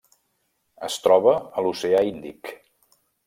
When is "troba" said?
1.03-1.35